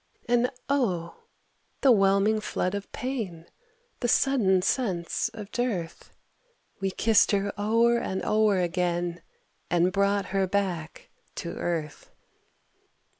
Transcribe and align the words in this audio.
And 0.27 0.49
oh, 0.67 1.25
the 1.81 1.91
whelming 1.91 2.41
flood 2.41 2.73
of 2.73 2.91
pain, 2.91 3.45
The 3.99 4.07
sudden 4.07 4.63
sense 4.63 5.29
of 5.31 5.51
dearth! 5.51 6.11
We 6.79 6.89
kissed 6.89 7.29
her 7.33 7.53
o'er 7.55 7.99
and 7.99 8.25
o'er 8.25 8.57
again, 8.59 9.21
And 9.69 9.91
brought 9.91 10.29
her 10.33 10.47
back 10.47 11.11
to 11.35 11.55
earth. 11.55 12.09